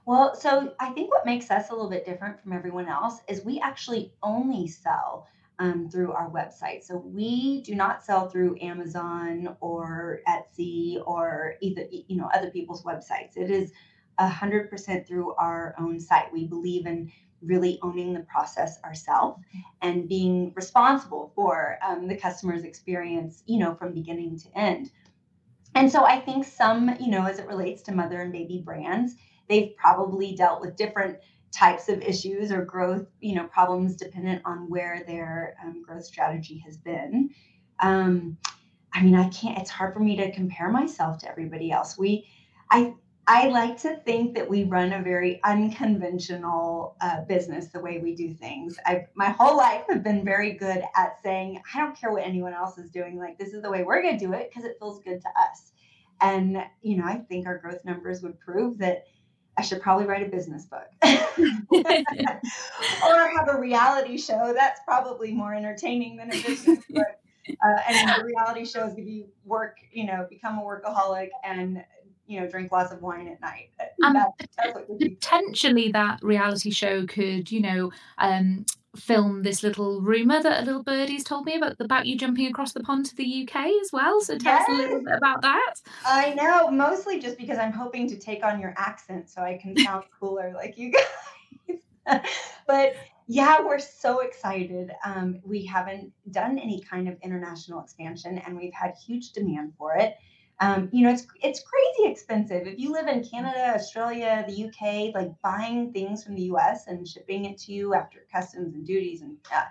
Well, 0.05 0.35
so 0.35 0.73
I 0.79 0.89
think 0.89 1.11
what 1.11 1.25
makes 1.25 1.49
us 1.49 1.69
a 1.69 1.73
little 1.73 1.89
bit 1.89 2.05
different 2.05 2.41
from 2.41 2.51
everyone 2.53 2.87
else 2.87 3.21
is 3.27 3.45
we 3.45 3.59
actually 3.59 4.13
only 4.21 4.67
sell 4.67 5.27
um, 5.59 5.89
through 5.89 6.11
our 6.11 6.29
website. 6.29 6.83
So 6.83 6.97
we 6.97 7.61
do 7.61 7.75
not 7.75 8.03
sell 8.03 8.27
through 8.27 8.57
Amazon 8.61 9.55
or 9.61 10.19
Etsy 10.27 11.01
or 11.05 11.55
either 11.61 11.85
you 11.89 12.17
know 12.17 12.29
other 12.33 12.49
people's 12.49 12.83
websites. 12.83 13.37
It 13.37 13.49
is 13.49 13.71
hundred 14.19 14.69
percent 14.69 15.07
through 15.07 15.33
our 15.35 15.75
own 15.79 15.99
site. 15.99 16.31
We 16.33 16.47
believe 16.47 16.85
in 16.85 17.11
really 17.41 17.79
owning 17.81 18.13
the 18.13 18.21
process 18.21 18.79
ourselves 18.83 19.41
and 19.81 20.07
being 20.07 20.53
responsible 20.55 21.31
for 21.35 21.77
um, 21.85 22.07
the 22.07 22.15
customer's 22.15 22.63
experience, 22.63 23.43
you 23.45 23.59
know, 23.59 23.75
from 23.75 23.93
beginning 23.93 24.39
to 24.39 24.57
end. 24.57 24.91
And 25.75 25.91
so 25.91 26.05
I 26.05 26.19
think 26.19 26.45
some, 26.45 26.95
you 26.99 27.09
know, 27.09 27.25
as 27.25 27.39
it 27.39 27.47
relates 27.47 27.81
to 27.83 27.91
mother 27.91 28.21
and 28.21 28.31
baby 28.31 28.61
brands, 28.63 29.15
they've 29.49 29.75
probably 29.77 30.35
dealt 30.35 30.61
with 30.61 30.75
different 30.75 31.17
types 31.51 31.87
of 31.87 32.01
issues 32.01 32.51
or 32.51 32.65
growth, 32.65 33.05
you 33.21 33.35
know, 33.35 33.45
problems 33.45 33.95
dependent 33.95 34.41
on 34.45 34.69
where 34.69 35.03
their 35.05 35.55
um, 35.63 35.83
growth 35.83 36.05
strategy 36.05 36.57
has 36.65 36.77
been. 36.77 37.29
Um, 37.79 38.37
I 38.93 39.01
mean, 39.01 39.15
I 39.15 39.29
can't. 39.29 39.57
It's 39.59 39.69
hard 39.69 39.93
for 39.93 39.99
me 39.99 40.15
to 40.17 40.31
compare 40.31 40.69
myself 40.69 41.19
to 41.19 41.29
everybody 41.29 41.71
else. 41.71 41.97
We, 41.97 42.27
I, 42.71 42.93
I 43.25 43.47
like 43.47 43.79
to 43.83 43.97
think 43.97 44.35
that 44.35 44.49
we 44.49 44.65
run 44.65 44.91
a 44.93 45.01
very 45.01 45.39
unconventional 45.43 46.97
uh, 46.99 47.21
business 47.21 47.67
the 47.69 47.79
way 47.79 47.99
we 47.99 48.15
do 48.15 48.33
things. 48.33 48.77
I 48.85 49.07
my 49.15 49.29
whole 49.29 49.55
life 49.55 49.83
have 49.89 50.03
been 50.03 50.25
very 50.25 50.53
good 50.53 50.83
at 50.95 51.21
saying, 51.23 51.61
I 51.73 51.79
don't 51.79 51.97
care 51.97 52.11
what 52.11 52.23
anyone 52.23 52.53
else 52.53 52.77
is 52.77 52.89
doing. 52.89 53.17
Like 53.17 53.37
this 53.37 53.53
is 53.53 53.61
the 53.61 53.71
way 53.71 53.83
we're 53.83 54.01
going 54.01 54.17
to 54.17 54.25
do 54.25 54.33
it 54.33 54.49
because 54.49 54.65
it 54.65 54.75
feels 54.77 54.99
good 55.03 55.21
to 55.21 55.27
us. 55.39 55.71
And 56.19 56.63
you 56.81 56.97
know, 56.97 57.05
I 57.05 57.17
think 57.17 57.47
our 57.47 57.57
growth 57.57 57.85
numbers 57.85 58.21
would 58.23 58.39
prove 58.39 58.77
that 58.79 59.05
I 59.57 59.61
should 59.61 59.81
probably 59.81 60.05
write 60.05 60.25
a 60.25 60.29
business 60.29 60.65
book 60.65 60.87
or 61.03 61.83
have 63.37 63.47
a 63.49 63.59
reality 63.59 64.17
show. 64.17 64.51
That's 64.55 64.79
probably 64.83 65.31
more 65.31 65.53
entertaining 65.53 66.17
than 66.17 66.29
a 66.29 66.41
business 66.41 66.79
book. 66.89 67.05
Uh, 67.49 67.79
and 67.87 68.21
the 68.21 68.25
reality 68.25 68.65
shows 68.65 68.93
give 68.93 69.05
you 69.05 69.25
work, 69.45 69.77
you 69.91 70.05
know, 70.05 70.25
become 70.29 70.57
a 70.57 70.61
workaholic 70.61 71.29
and 71.43 71.83
you 72.25 72.39
know 72.39 72.47
drink 72.47 72.71
lots 72.71 72.91
of 72.91 73.01
wine 73.01 73.27
at 73.27 73.41
night. 73.41 73.69
Um, 74.03 74.17
potentially, 74.99 75.91
that 75.91 76.19
reality 76.23 76.71
show 76.71 77.05
could, 77.05 77.51
you 77.51 77.61
know, 77.61 77.91
um, 78.17 78.65
film 78.95 79.41
this 79.41 79.63
little 79.63 80.01
rumor 80.01 80.41
that 80.41 80.61
a 80.61 80.65
little 80.65 80.83
birdie's 80.83 81.23
told 81.23 81.45
me 81.45 81.55
about 81.55 81.75
about 81.79 82.05
you 82.05 82.15
jumping 82.15 82.47
across 82.47 82.73
the 82.73 82.79
pond 82.79 83.05
to 83.07 83.15
the 83.15 83.47
UK 83.47 83.55
as 83.81 83.91
well. 83.91 84.21
So 84.21 84.37
tell 84.37 84.53
yes. 84.53 84.69
us 84.69 84.75
a 84.75 84.77
little 84.77 85.03
bit 85.03 85.15
about 85.17 85.41
that. 85.41 85.75
I 86.05 86.33
know, 86.35 86.69
mostly 86.69 87.19
just 87.19 87.37
because 87.37 87.57
I'm 87.57 87.71
hoping 87.71 88.07
to 88.09 88.17
take 88.17 88.43
on 88.43 88.59
your 88.59 88.73
accent 88.77 89.29
so 89.29 89.41
I 89.41 89.57
can 89.57 89.75
sound 89.77 90.05
cooler 90.19 90.53
like 90.53 90.77
you 90.77 90.91
guys. 90.91 92.21
but 92.67 92.95
yeah, 93.27 93.61
we're 93.61 93.79
so 93.79 94.19
excited. 94.19 94.91
Um, 95.05 95.39
we 95.43 95.65
haven't 95.65 96.11
done 96.31 96.59
any 96.59 96.81
kind 96.81 97.07
of 97.07 97.17
international 97.21 97.81
expansion, 97.81 98.37
and 98.39 98.57
we've 98.57 98.73
had 98.73 98.93
huge 98.95 99.31
demand 99.31 99.73
for 99.77 99.95
it. 99.95 100.15
Um, 100.59 100.89
you 100.91 101.03
know, 101.03 101.11
it's 101.11 101.25
it's 101.41 101.61
crazy 101.61 102.11
expensive. 102.11 102.67
If 102.67 102.79
you 102.79 102.91
live 102.91 103.07
in 103.07 103.23
Canada, 103.23 103.73
Australia, 103.75 104.45
the 104.47 104.65
UK, 104.65 105.13
like 105.13 105.31
buying 105.41 105.91
things 105.91 106.23
from 106.23 106.35
the 106.35 106.43
US 106.43 106.87
and 106.87 107.07
shipping 107.07 107.45
it 107.45 107.57
to 107.59 107.73
you 107.73 107.93
after 107.93 108.25
customs 108.31 108.75
and 108.75 108.85
duties 108.85 109.21
and 109.21 109.37
uh, 109.53 109.63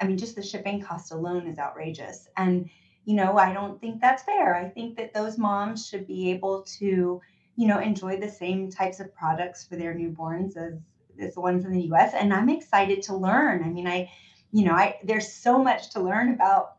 I 0.00 0.06
mean, 0.06 0.18
just 0.18 0.36
the 0.36 0.42
shipping 0.42 0.80
cost 0.80 1.12
alone 1.12 1.46
is 1.46 1.58
outrageous. 1.58 2.28
And, 2.36 2.68
you 3.04 3.14
know, 3.14 3.38
I 3.38 3.52
don't 3.52 3.80
think 3.80 4.00
that's 4.00 4.22
fair. 4.22 4.54
I 4.54 4.68
think 4.68 4.96
that 4.96 5.14
those 5.14 5.38
moms 5.38 5.86
should 5.86 6.06
be 6.06 6.30
able 6.30 6.62
to, 6.78 7.20
you 7.56 7.66
know, 7.66 7.80
enjoy 7.80 8.18
the 8.18 8.30
same 8.30 8.70
types 8.70 9.00
of 9.00 9.14
products 9.14 9.64
for 9.64 9.76
their 9.76 9.94
newborns 9.94 10.56
as, 10.56 10.74
as 11.20 11.34
the 11.34 11.40
ones 11.40 11.64
in 11.64 11.72
the 11.72 11.92
US. 11.92 12.14
And 12.14 12.32
I'm 12.32 12.48
excited 12.48 13.02
to 13.02 13.16
learn. 13.16 13.64
I 13.64 13.68
mean, 13.68 13.88
I, 13.88 14.10
you 14.52 14.64
know, 14.64 14.72
I 14.72 14.98
there's 15.04 15.32
so 15.32 15.62
much 15.62 15.90
to 15.90 16.00
learn 16.00 16.32
about 16.32 16.76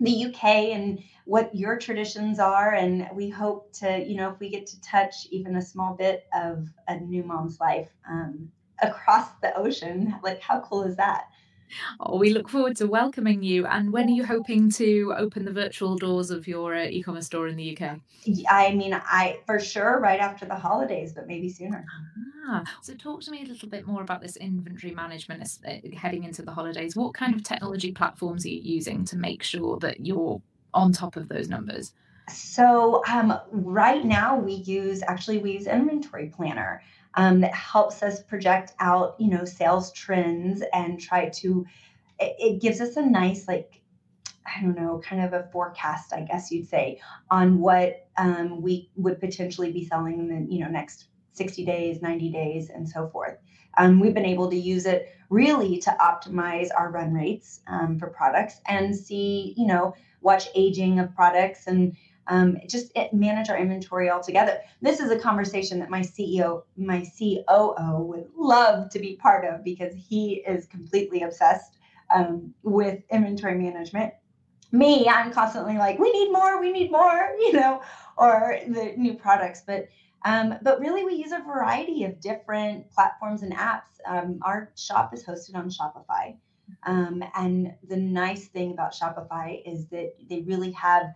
the 0.00 0.26
UK 0.26 0.44
and 0.44 1.00
what 1.24 1.54
your 1.54 1.78
traditions 1.78 2.38
are. 2.38 2.74
And 2.74 3.08
we 3.14 3.28
hope 3.28 3.72
to, 3.74 4.04
you 4.04 4.16
know, 4.16 4.30
if 4.30 4.40
we 4.40 4.50
get 4.50 4.66
to 4.68 4.80
touch 4.80 5.26
even 5.30 5.56
a 5.56 5.62
small 5.62 5.94
bit 5.94 6.26
of 6.34 6.68
a 6.88 6.96
new 6.96 7.22
mom's 7.24 7.60
life 7.60 7.90
um, 8.08 8.50
across 8.82 9.30
the 9.42 9.56
ocean, 9.56 10.14
like 10.22 10.40
how 10.40 10.60
cool 10.60 10.82
is 10.82 10.96
that? 10.96 11.24
Oh, 12.00 12.18
we 12.18 12.30
look 12.30 12.48
forward 12.48 12.76
to 12.76 12.86
welcoming 12.86 13.42
you. 13.42 13.66
And 13.66 13.92
when 13.92 14.06
are 14.08 14.12
you 14.12 14.24
hoping 14.24 14.70
to 14.72 15.14
open 15.16 15.44
the 15.44 15.52
virtual 15.52 15.96
doors 15.96 16.30
of 16.30 16.46
your 16.46 16.74
uh, 16.74 16.84
e-commerce 16.84 17.26
store 17.26 17.48
in 17.48 17.56
the 17.56 17.76
UK? 17.76 17.98
I 18.48 18.74
mean, 18.74 18.94
I 18.94 19.38
for 19.46 19.58
sure 19.58 19.98
right 20.00 20.20
after 20.20 20.46
the 20.46 20.54
holidays, 20.54 21.12
but 21.12 21.26
maybe 21.26 21.48
sooner. 21.48 21.84
Ah, 22.46 22.62
so 22.82 22.94
talk 22.94 23.22
to 23.22 23.30
me 23.30 23.42
a 23.42 23.46
little 23.46 23.68
bit 23.68 23.86
more 23.86 24.02
about 24.02 24.20
this 24.20 24.36
inventory 24.36 24.94
management 24.94 25.58
uh, 25.66 25.72
heading 25.96 26.24
into 26.24 26.42
the 26.42 26.52
holidays. 26.52 26.94
What 26.94 27.14
kind 27.14 27.34
of 27.34 27.42
technology 27.42 27.92
platforms 27.92 28.44
are 28.44 28.50
you 28.50 28.60
using 28.60 29.04
to 29.06 29.16
make 29.16 29.42
sure 29.42 29.78
that 29.80 30.04
you're 30.04 30.40
on 30.74 30.92
top 30.92 31.16
of 31.16 31.28
those 31.28 31.48
numbers? 31.48 31.92
So 32.28 33.02
um, 33.06 33.38
right 33.50 34.04
now 34.04 34.38
we 34.38 34.54
use 34.54 35.02
actually 35.06 35.38
we 35.38 35.52
use 35.52 35.66
inventory 35.66 36.32
planner 36.34 36.82
um, 37.16 37.40
that 37.40 37.54
helps 37.54 38.02
us 38.02 38.22
project 38.22 38.72
out, 38.80 39.16
you 39.18 39.28
know, 39.28 39.44
sales 39.44 39.92
trends 39.92 40.62
and 40.72 41.00
try 41.00 41.28
to, 41.28 41.66
it, 42.18 42.36
it 42.38 42.60
gives 42.60 42.80
us 42.80 42.96
a 42.96 43.02
nice, 43.02 43.46
like, 43.46 43.80
I 44.46 44.60
don't 44.60 44.76
know, 44.76 45.00
kind 45.04 45.22
of 45.22 45.32
a 45.32 45.48
forecast, 45.52 46.12
I 46.12 46.22
guess 46.22 46.50
you'd 46.50 46.68
say, 46.68 47.00
on 47.30 47.60
what 47.60 48.08
um, 48.16 48.62
we 48.62 48.90
would 48.96 49.20
potentially 49.20 49.72
be 49.72 49.86
selling 49.86 50.18
in 50.18 50.28
the, 50.28 50.54
you 50.54 50.62
know, 50.62 50.70
next 50.70 51.06
60 51.32 51.64
days, 51.64 52.02
90 52.02 52.30
days, 52.30 52.70
and 52.70 52.88
so 52.88 53.08
forth. 53.08 53.38
Um, 53.76 54.00
we've 54.00 54.14
been 54.14 54.24
able 54.24 54.50
to 54.50 54.56
use 54.56 54.86
it 54.86 55.08
really 55.30 55.78
to 55.78 55.96
optimize 56.00 56.68
our 56.76 56.90
run 56.90 57.12
rates 57.12 57.60
um, 57.66 57.98
for 57.98 58.08
products 58.08 58.60
and 58.68 58.94
see, 58.94 59.54
you 59.56 59.66
know, 59.66 59.94
watch 60.24 60.48
aging 60.54 60.98
of 60.98 61.14
products 61.14 61.66
and 61.66 61.96
um, 62.26 62.56
just 62.68 62.90
manage 63.12 63.50
our 63.50 63.58
inventory 63.58 64.10
altogether. 64.10 64.60
This 64.80 64.98
is 64.98 65.10
a 65.10 65.18
conversation 65.18 65.78
that 65.80 65.90
my 65.90 66.00
CEO, 66.00 66.62
my 66.76 67.06
COO 67.18 68.00
would 68.00 68.28
love 68.36 68.90
to 68.90 68.98
be 68.98 69.16
part 69.16 69.44
of 69.44 69.62
because 69.62 69.94
he 69.94 70.42
is 70.46 70.66
completely 70.66 71.22
obsessed 71.22 71.76
um, 72.14 72.54
with 72.62 73.02
inventory 73.10 73.56
management. 73.56 74.14
Me, 74.72 75.06
I'm 75.08 75.32
constantly 75.32 75.76
like, 75.76 75.98
we 75.98 76.10
need 76.12 76.32
more, 76.32 76.60
we 76.60 76.72
need 76.72 76.90
more, 76.90 77.30
you 77.38 77.52
know, 77.52 77.82
or 78.16 78.58
the 78.66 78.94
new 78.96 79.14
products. 79.14 79.62
But 79.66 79.88
um, 80.26 80.54
but 80.62 80.80
really, 80.80 81.04
we 81.04 81.16
use 81.16 81.32
a 81.32 81.40
variety 81.40 82.04
of 82.04 82.18
different 82.18 82.90
platforms 82.90 83.42
and 83.42 83.54
apps. 83.54 83.82
Um, 84.06 84.38
our 84.42 84.72
shop 84.74 85.12
is 85.12 85.22
hosted 85.22 85.54
on 85.54 85.68
Shopify. 85.68 86.36
Um, 86.86 87.24
and 87.34 87.74
the 87.88 87.96
nice 87.96 88.48
thing 88.48 88.72
about 88.72 88.94
Shopify 88.94 89.62
is 89.64 89.86
that 89.88 90.14
they 90.28 90.42
really 90.42 90.72
have 90.72 91.14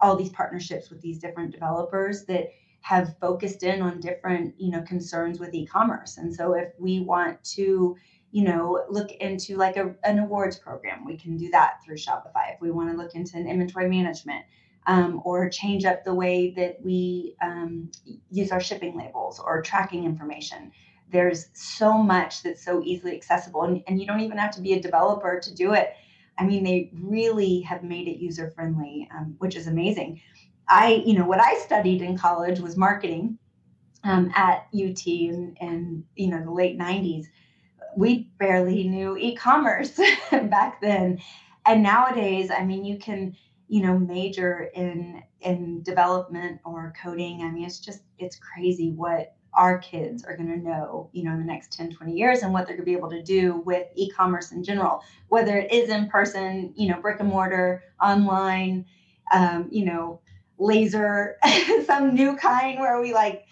all 0.00 0.16
these 0.16 0.30
partnerships 0.30 0.90
with 0.90 1.00
these 1.00 1.18
different 1.18 1.50
developers 1.50 2.24
that 2.26 2.50
have 2.80 3.16
focused 3.20 3.64
in 3.64 3.82
on 3.82 4.00
different 4.00 4.54
you 4.58 4.70
know 4.70 4.82
concerns 4.82 5.40
with 5.40 5.54
e-commerce. 5.54 6.18
And 6.18 6.34
so 6.34 6.54
if 6.54 6.68
we 6.78 7.00
want 7.00 7.42
to 7.56 7.96
you 8.30 8.44
know 8.44 8.84
look 8.88 9.10
into 9.12 9.56
like 9.56 9.76
a, 9.76 9.94
an 10.04 10.18
awards 10.18 10.58
program 10.58 11.04
we 11.04 11.16
can 11.16 11.36
do 11.36 11.50
that 11.50 11.82
through 11.84 11.96
shopify. 11.96 12.54
If 12.54 12.60
we 12.60 12.70
want 12.70 12.90
to 12.90 12.96
look 12.96 13.14
into 13.14 13.36
an 13.36 13.48
inventory 13.48 13.88
management 13.88 14.44
um, 14.86 15.20
or 15.24 15.48
change 15.48 15.84
up 15.84 16.04
the 16.04 16.14
way 16.14 16.52
that 16.52 16.78
we 16.82 17.34
um, 17.42 17.90
use 18.30 18.52
our 18.52 18.60
shipping 18.60 18.96
labels 18.96 19.38
or 19.38 19.62
tracking 19.62 20.04
information 20.04 20.70
there's 21.10 21.46
so 21.54 21.98
much 21.98 22.42
that's 22.42 22.64
so 22.64 22.82
easily 22.84 23.14
accessible 23.14 23.62
and, 23.62 23.82
and 23.86 24.00
you 24.00 24.06
don't 24.06 24.20
even 24.20 24.38
have 24.38 24.50
to 24.50 24.60
be 24.60 24.74
a 24.74 24.80
developer 24.80 25.40
to 25.40 25.54
do 25.54 25.72
it 25.72 25.94
I 26.38 26.44
mean, 26.46 26.62
they 26.62 26.90
really 26.94 27.60
have 27.62 27.82
made 27.82 28.06
it 28.06 28.18
user 28.18 28.50
friendly, 28.52 29.08
um, 29.14 29.34
which 29.38 29.56
is 29.56 29.66
amazing. 29.66 30.20
I, 30.68 31.02
you 31.04 31.18
know, 31.18 31.24
what 31.26 31.40
I 31.40 31.58
studied 31.58 32.00
in 32.00 32.16
college 32.16 32.60
was 32.60 32.76
marketing 32.76 33.38
um, 34.04 34.30
at 34.34 34.66
UT 34.72 35.04
in, 35.06 35.56
in, 35.60 36.04
you 36.14 36.28
know, 36.28 36.42
the 36.42 36.52
late 36.52 36.78
90s. 36.78 37.26
We 37.96 38.30
barely 38.38 38.86
knew 38.86 39.16
e-commerce 39.16 39.98
back 40.30 40.80
then. 40.80 41.18
And 41.66 41.82
nowadays, 41.82 42.50
I 42.50 42.64
mean, 42.64 42.84
you 42.84 42.98
can, 42.98 43.34
you 43.66 43.82
know, 43.82 43.98
major 43.98 44.70
in 44.74 45.22
in 45.40 45.82
development 45.82 46.60
or 46.64 46.94
coding. 47.00 47.42
I 47.42 47.50
mean, 47.50 47.64
it's 47.64 47.80
just 47.80 48.02
it's 48.18 48.38
crazy 48.38 48.92
what 48.92 49.34
our 49.58 49.76
kids 49.78 50.24
are 50.24 50.36
going 50.36 50.48
to 50.48 50.56
know, 50.56 51.10
you 51.12 51.24
know, 51.24 51.32
in 51.32 51.38
the 51.40 51.44
next 51.44 51.72
10, 51.72 51.92
20 51.92 52.12
years 52.12 52.42
and 52.42 52.52
what 52.52 52.64
they're 52.64 52.76
going 52.76 52.86
to 52.86 52.90
be 52.90 52.96
able 52.96 53.10
to 53.10 53.22
do 53.22 53.60
with 53.66 53.88
e-commerce 53.96 54.52
in 54.52 54.62
general, 54.62 55.02
whether 55.28 55.58
it 55.58 55.72
is 55.72 55.90
in 55.90 56.08
person, 56.08 56.72
you 56.76 56.88
know, 56.88 57.00
brick 57.00 57.18
and 57.18 57.28
mortar, 57.28 57.82
online, 58.00 58.86
um, 59.34 59.66
you 59.70 59.84
know, 59.84 60.20
laser, 60.58 61.36
some 61.86 62.14
new 62.14 62.36
kind 62.36 62.78
where 62.78 63.00
we 63.00 63.12
like 63.12 63.44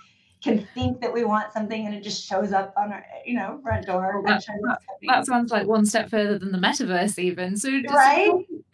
can 0.45 0.65
think 0.75 1.01
that 1.01 1.13
we 1.13 1.25
want 1.25 1.53
something 1.53 1.87
and 1.87 1.95
it 1.95 2.05
just 2.05 2.25
shows 2.25 2.53
up 2.53 2.73
on 2.77 2.93
our, 2.93 3.05
you 3.25 3.35
know, 3.35 3.59
front 3.65 3.85
door. 3.85 4.23
That, 4.25 4.45
that, 4.47 4.79
that 5.09 5.27
sounds 5.27 5.51
like 5.51 5.67
one 5.67 5.85
step 5.87 6.09
further 6.09 6.39
than 6.39 6.53
the 6.53 6.59
metaverse 6.59 7.19
even. 7.19 7.57
So 7.57 7.69
right? 7.93 8.31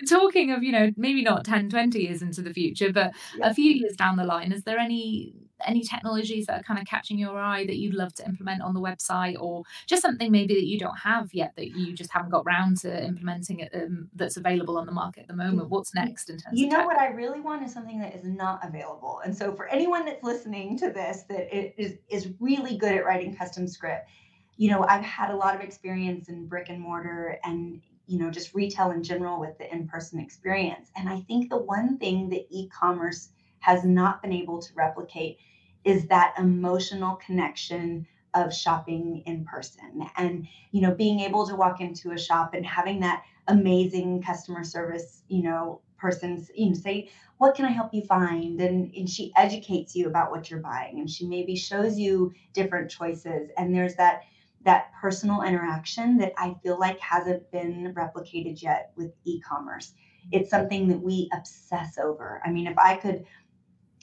talking 0.06 0.50
of, 0.50 0.62
you 0.62 0.72
know, 0.72 0.90
maybe 0.98 1.22
not 1.22 1.46
10, 1.46 1.70
20 1.70 1.98
years 1.98 2.20
into 2.20 2.42
the 2.42 2.52
future, 2.52 2.92
but 2.92 3.12
yeah. 3.38 3.48
a 3.48 3.54
few 3.54 3.72
years 3.72 3.96
down 3.96 4.16
the 4.16 4.24
line, 4.24 4.52
is 4.52 4.64
there 4.64 4.78
any 4.78 5.34
any 5.66 5.82
technologies 5.82 6.46
that 6.46 6.60
are 6.60 6.62
kind 6.62 6.80
of 6.80 6.86
catching 6.86 7.18
your 7.18 7.38
eye 7.38 7.64
that 7.66 7.76
you'd 7.76 7.94
love 7.94 8.14
to 8.14 8.24
implement 8.26 8.62
on 8.62 8.74
the 8.74 8.80
website 8.80 9.36
or 9.40 9.62
just 9.86 10.02
something 10.02 10.30
maybe 10.30 10.54
that 10.54 10.66
you 10.66 10.78
don't 10.78 10.98
have 10.98 11.32
yet 11.32 11.52
that 11.56 11.68
you 11.68 11.92
just 11.92 12.12
haven't 12.12 12.30
got 12.30 12.44
round 12.44 12.78
to 12.78 13.04
implementing 13.04 13.60
it 13.60 13.70
um, 13.74 14.08
that's 14.14 14.36
available 14.36 14.76
on 14.78 14.86
the 14.86 14.92
market 14.92 15.22
at 15.22 15.28
the 15.28 15.34
moment? 15.34 15.68
What's 15.68 15.94
next 15.94 16.30
in 16.30 16.38
terms 16.38 16.58
you 16.58 16.68
know 16.68 16.84
what 16.84 16.98
i 16.98 17.08
really 17.08 17.40
want 17.40 17.62
is 17.62 17.72
something 17.72 18.00
that 18.00 18.14
is 18.14 18.24
not 18.24 18.60
available 18.66 19.20
and 19.24 19.36
so 19.36 19.54
for 19.54 19.68
anyone 19.68 20.04
that's 20.04 20.22
listening 20.22 20.76
to 20.78 20.90
this 20.90 21.24
that 21.28 21.54
is 21.80 21.98
is 22.08 22.30
really 22.40 22.76
good 22.76 22.92
at 22.92 23.04
writing 23.04 23.34
custom 23.34 23.66
script 23.66 24.08
you 24.56 24.70
know 24.70 24.84
i've 24.84 25.04
had 25.04 25.30
a 25.30 25.36
lot 25.36 25.54
of 25.54 25.60
experience 25.60 26.28
in 26.28 26.46
brick 26.46 26.68
and 26.68 26.80
mortar 26.80 27.38
and 27.44 27.80
you 28.06 28.18
know 28.18 28.30
just 28.30 28.54
retail 28.54 28.90
in 28.90 29.02
general 29.02 29.38
with 29.38 29.56
the 29.58 29.72
in-person 29.72 30.18
experience 30.18 30.90
and 30.96 31.08
i 31.08 31.20
think 31.20 31.48
the 31.50 31.56
one 31.56 31.98
thing 31.98 32.28
that 32.28 32.46
e-commerce 32.50 33.30
has 33.60 33.84
not 33.84 34.20
been 34.22 34.32
able 34.32 34.60
to 34.60 34.72
replicate 34.74 35.38
is 35.84 36.06
that 36.08 36.34
emotional 36.38 37.16
connection 37.16 38.06
of 38.34 38.54
shopping 38.54 39.22
in 39.26 39.44
person. 39.44 40.06
And 40.16 40.46
you 40.70 40.80
know 40.80 40.94
being 40.94 41.20
able 41.20 41.46
to 41.46 41.56
walk 41.56 41.80
into 41.80 42.12
a 42.12 42.18
shop 42.18 42.54
and 42.54 42.64
having 42.64 43.00
that 43.00 43.22
amazing 43.48 44.22
customer 44.22 44.62
service 44.62 45.22
you 45.28 45.42
know 45.42 45.80
person's 45.98 46.50
you 46.54 46.68
know 46.68 46.74
say 46.74 47.10
what 47.38 47.54
can 47.56 47.64
i 47.64 47.70
help 47.70 47.92
you 47.92 48.02
find? 48.02 48.60
And, 48.60 48.94
and 48.94 49.08
she 49.08 49.32
educates 49.36 49.94
you 49.96 50.06
about 50.06 50.30
what 50.30 50.50
you're 50.50 50.60
buying 50.60 50.98
and 51.00 51.10
she 51.10 51.26
maybe 51.26 51.56
shows 51.56 51.98
you 51.98 52.32
different 52.52 52.90
choices. 52.90 53.50
And 53.56 53.74
there's 53.74 53.96
that 53.96 54.22
that 54.64 54.92
personal 55.00 55.42
interaction 55.42 56.16
that 56.18 56.32
i 56.38 56.54
feel 56.62 56.78
like 56.78 56.98
hasn't 57.00 57.50
been 57.50 57.92
replicated 57.94 58.62
yet 58.62 58.92
with 58.96 59.12
e-commerce. 59.24 59.92
It's 60.30 60.50
something 60.50 60.86
that 60.88 61.00
we 61.02 61.28
obsess 61.34 61.98
over. 61.98 62.40
I 62.44 62.50
mean 62.50 62.66
if 62.66 62.78
i 62.78 62.96
could 62.96 63.24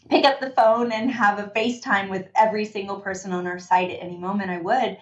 pick 0.09 0.25
up 0.25 0.39
the 0.39 0.51
phone 0.51 0.91
and 0.91 1.11
have 1.11 1.39
a 1.39 1.51
FaceTime 1.55 2.09
with 2.09 2.27
every 2.35 2.65
single 2.65 2.99
person 2.99 3.31
on 3.31 3.47
our 3.47 3.59
site 3.59 3.91
at 3.91 4.03
any 4.03 4.17
moment, 4.17 4.49
I 4.49 4.59
would, 4.59 4.97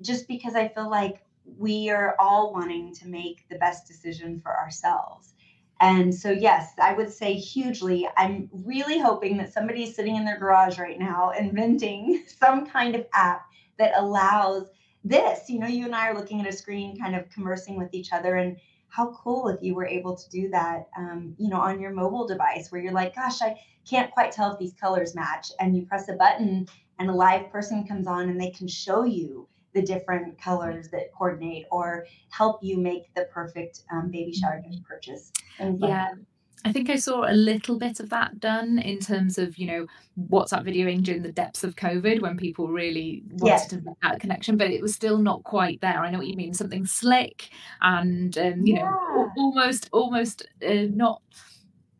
just 0.00 0.28
because 0.28 0.54
I 0.54 0.68
feel 0.68 0.90
like 0.90 1.22
we 1.56 1.90
are 1.90 2.14
all 2.18 2.52
wanting 2.52 2.94
to 2.94 3.08
make 3.08 3.48
the 3.48 3.58
best 3.58 3.86
decision 3.86 4.40
for 4.40 4.56
ourselves. 4.56 5.34
And 5.80 6.12
so, 6.12 6.30
yes, 6.30 6.72
I 6.82 6.92
would 6.94 7.12
say 7.12 7.34
hugely. 7.34 8.08
I'm 8.16 8.48
really 8.52 8.98
hoping 8.98 9.36
that 9.38 9.52
somebody 9.52 9.84
is 9.84 9.94
sitting 9.94 10.16
in 10.16 10.24
their 10.24 10.38
garage 10.38 10.78
right 10.78 10.98
now 10.98 11.30
inventing 11.38 12.24
some 12.40 12.66
kind 12.66 12.96
of 12.96 13.06
app 13.14 13.46
that 13.78 13.92
allows 13.96 14.68
this. 15.04 15.48
You 15.48 15.60
know, 15.60 15.68
you 15.68 15.84
and 15.84 15.94
I 15.94 16.08
are 16.08 16.14
looking 16.14 16.40
at 16.40 16.48
a 16.48 16.52
screen, 16.52 16.98
kind 16.98 17.14
of 17.14 17.30
conversing 17.30 17.76
with 17.76 17.94
each 17.94 18.12
other. 18.12 18.34
And 18.34 18.56
how 18.88 19.12
cool 19.12 19.48
if 19.48 19.62
you 19.62 19.74
were 19.74 19.86
able 19.86 20.16
to 20.16 20.30
do 20.30 20.48
that, 20.50 20.88
um, 20.96 21.34
you 21.38 21.48
know, 21.48 21.60
on 21.60 21.80
your 21.80 21.92
mobile 21.92 22.26
device 22.26 22.72
where 22.72 22.80
you're 22.80 22.92
like, 22.92 23.14
gosh, 23.14 23.42
I, 23.42 23.56
can't 23.88 24.10
quite 24.10 24.32
tell 24.32 24.52
if 24.52 24.58
these 24.58 24.74
colors 24.74 25.14
match. 25.14 25.50
And 25.60 25.76
you 25.76 25.86
press 25.86 26.08
a 26.08 26.14
button 26.14 26.66
and 26.98 27.10
a 27.10 27.12
live 27.12 27.50
person 27.50 27.86
comes 27.86 28.06
on 28.06 28.28
and 28.28 28.40
they 28.40 28.50
can 28.50 28.68
show 28.68 29.04
you 29.04 29.48
the 29.74 29.82
different 29.82 30.40
colors 30.40 30.88
that 30.88 31.12
coordinate 31.16 31.66
or 31.70 32.06
help 32.30 32.62
you 32.62 32.78
make 32.78 33.12
the 33.14 33.28
perfect 33.32 33.82
um, 33.92 34.10
baby 34.10 34.32
shower 34.32 34.60
gift 34.60 34.84
purchase. 34.84 35.32
yeah. 35.88 36.08
I 36.64 36.72
think 36.72 36.90
I 36.90 36.96
saw 36.96 37.24
a 37.30 37.32
little 37.32 37.78
bit 37.78 38.00
of 38.00 38.10
that 38.10 38.40
done 38.40 38.78
in 38.78 38.98
terms 38.98 39.38
of, 39.38 39.56
you 39.58 39.66
know, 39.66 39.86
WhatsApp 40.30 40.64
videoing 40.66 41.02
during 41.02 41.22
the 41.22 41.32
depths 41.32 41.62
of 41.64 41.76
COVID 41.76 42.20
when 42.20 42.36
people 42.36 42.68
really 42.68 43.22
wanted 43.30 43.46
Yes. 43.46 43.66
to 43.68 43.76
make 43.76 44.00
that 44.02 44.20
connection, 44.20 44.56
but 44.56 44.70
it 44.70 44.82
was 44.82 44.94
still 44.94 45.18
not 45.18 45.44
quite 45.44 45.80
there. 45.80 46.00
I 46.00 46.10
know 46.10 46.18
what 46.18 46.26
you 46.26 46.36
mean, 46.36 46.54
something 46.54 46.84
slick 46.84 47.50
and, 47.80 48.36
um, 48.38 48.66
you 48.66 48.74
know, 48.74 49.30
almost, 49.36 49.88
almost 49.92 50.46
uh, 50.66 50.86
not. 50.90 51.22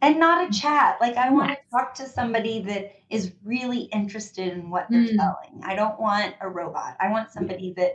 And 0.02 0.18
not 0.20 0.48
a 0.48 0.60
chat. 0.60 0.98
Like 1.00 1.16
I 1.16 1.30
want 1.30 1.48
Yes. 1.50 1.58
to 1.58 1.70
talk 1.76 1.94
to 1.94 2.06
somebody 2.06 2.62
that 2.62 2.92
is 3.10 3.32
really 3.44 3.82
interested 3.92 4.52
in 4.52 4.70
what 4.70 4.86
they're 4.90 5.02
Mm. 5.02 5.16
selling. 5.16 5.60
I 5.62 5.74
don't 5.74 5.98
want 6.00 6.34
a 6.40 6.48
robot. 6.48 6.96
I 7.00 7.10
want 7.10 7.30
somebody 7.30 7.72
that 7.76 7.92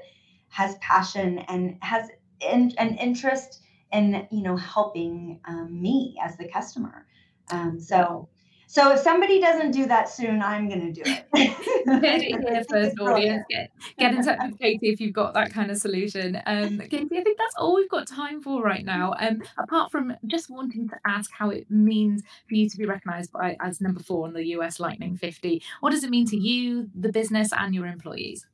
has 0.50 0.76
passion 0.82 1.40
and 1.40 1.78
has 1.82 2.10
in, 2.42 2.74
an 2.78 2.96
interest 2.96 3.62
in 3.94 4.28
you 4.32 4.42
know 4.42 4.56
helping 4.58 5.40
um, 5.46 5.82
me 5.82 6.16
as 6.24 6.38
the 6.38 6.48
customer. 6.48 7.06
Um, 7.52 7.80
so 7.80 8.30
so 8.74 8.92
if 8.92 9.02
somebody 9.02 9.40
doesn't 9.40 9.70
do 9.70 9.86
that 9.86 10.10
soon, 10.10 10.42
I'm 10.42 10.68
going 10.68 10.92
to 10.92 10.92
do 10.92 11.04
it. 11.06 11.52
Heard 11.86 12.04
it 12.04 12.50
here 12.50 12.64
first, 12.68 13.00
audience. 13.00 13.44
Get, 13.48 13.70
get 14.00 14.16
in 14.16 14.24
touch 14.24 14.40
with 14.42 14.58
Katy 14.58 14.90
if 14.90 15.00
you've 15.00 15.14
got 15.14 15.36
that 15.36 15.54
kind 15.54 15.70
of 15.70 15.78
solution. 15.78 16.42
Um, 16.48 16.80
Katy, 16.80 17.20
I 17.20 17.22
think 17.22 17.38
that's 17.38 17.54
all 17.60 17.76
we've 17.76 17.88
got 17.88 18.08
time 18.08 18.42
for 18.42 18.64
right 18.64 18.84
now. 18.84 19.14
Um, 19.20 19.44
apart 19.60 19.92
from 19.92 20.16
just 20.26 20.50
wanting 20.50 20.90
to 20.90 20.96
ask 21.06 21.30
how 21.32 21.52
it 21.52 21.70
means 21.70 22.24
for 22.50 22.56
you 22.56 22.68
to 22.68 22.76
be 22.76 22.86
recognised 22.86 23.32
by 23.32 23.56
as 23.62 23.80
number 23.80 24.02
four 24.02 24.26
on 24.26 24.34
the 24.34 24.44
US 24.58 24.80
Lightning 24.80 25.18
50, 25.18 25.62
what 25.82 25.92
does 25.92 26.04
it 26.04 26.10
mean 26.10 26.26
to 26.30 26.38
you, 26.38 26.90
the 26.96 27.12
business, 27.12 27.54
and 27.54 27.76
your 27.76 27.86
employees? 27.86 28.48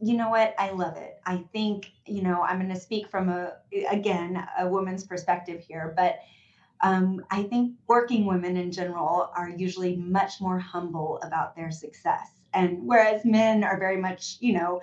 You 0.00 0.16
know 0.16 0.30
what? 0.30 0.54
I 0.58 0.70
love 0.70 0.96
it. 0.96 1.20
I 1.26 1.44
think 1.52 1.92
you 2.06 2.22
know 2.22 2.42
i'm 2.42 2.58
going 2.58 2.72
to 2.72 2.80
speak 2.80 3.08
from 3.08 3.28
a 3.28 3.52
again 3.90 4.46
a 4.58 4.66
woman's 4.66 5.04
perspective 5.04 5.62
here 5.66 5.92
but 5.96 6.18
um, 6.82 7.24
i 7.30 7.42
think 7.42 7.74
working 7.86 8.24
women 8.26 8.56
in 8.56 8.72
general 8.72 9.30
are 9.36 9.50
usually 9.50 9.96
much 9.96 10.40
more 10.40 10.58
humble 10.58 11.20
about 11.22 11.54
their 11.54 11.70
success. 11.70 12.30
And 12.54 12.78
whereas 12.86 13.24
men 13.24 13.62
are 13.62 13.78
very 13.78 13.98
much 13.98 14.38
you 14.40 14.54
know 14.54 14.80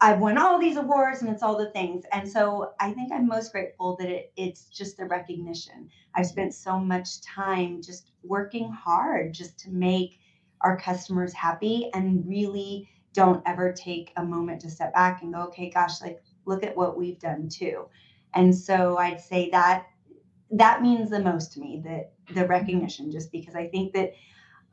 i've 0.00 0.20
won 0.20 0.36
all 0.38 0.58
these 0.60 0.76
awards 0.76 1.22
and 1.22 1.30
it's 1.30 1.42
all 1.42 1.56
the 1.58 1.70
things. 1.70 2.04
And 2.12 2.28
so 2.30 2.72
i 2.80 2.92
think 2.92 3.12
i'm 3.12 3.26
most 3.26 3.52
grateful 3.52 3.96
that 3.96 4.08
it, 4.08 4.32
it's 4.36 4.66
just 4.66 4.96
the 4.96 5.06
recognition. 5.06 5.88
I've 6.14 6.26
spent 6.26 6.54
so 6.54 6.78
much 6.78 7.22
time 7.22 7.82
just 7.82 8.12
working 8.22 8.70
hard 8.70 9.32
just 9.32 9.58
to 9.60 9.70
make 9.70 10.18
our 10.62 10.76
customers 10.78 11.32
happy 11.32 11.90
and 11.94 12.26
really 12.26 12.88
don't 13.16 13.42
ever 13.46 13.72
take 13.72 14.12
a 14.16 14.24
moment 14.24 14.60
to 14.60 14.70
step 14.70 14.92
back 14.92 15.22
and 15.22 15.34
go, 15.34 15.40
okay, 15.46 15.70
gosh, 15.70 16.00
like 16.02 16.22
look 16.44 16.62
at 16.62 16.76
what 16.76 16.96
we've 16.96 17.18
done 17.18 17.48
too. 17.48 17.86
And 18.34 18.54
so 18.54 18.98
I'd 18.98 19.20
say 19.20 19.48
that 19.50 19.86
that 20.50 20.82
means 20.82 21.10
the 21.10 21.22
most 21.22 21.52
to 21.54 21.60
me, 21.60 21.82
that 21.84 22.12
the 22.34 22.46
recognition, 22.46 23.10
just 23.10 23.32
because 23.32 23.56
I 23.56 23.66
think 23.68 23.94
that 23.94 24.12